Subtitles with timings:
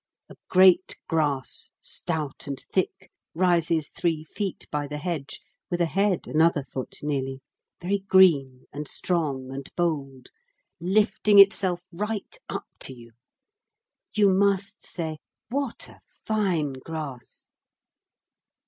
[0.29, 5.39] A great grass, stout and thick, rises three feet by the hedge,
[5.69, 7.39] with a head another foot nearly,
[7.79, 10.29] very green and strong and bold,
[10.79, 13.11] lifting itself right up to you;
[14.11, 15.17] you must say,
[15.51, 17.51] 'What a fine grass!'